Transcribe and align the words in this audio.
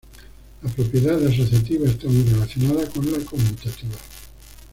La 0.63 0.69
propiedad 0.71 1.23
asociativa 1.27 1.85
está 1.87 2.07
muy 2.07 2.23
relacionada 2.23 2.89
con 2.89 3.05
la 3.11 3.19
conmutativa. 3.19 3.93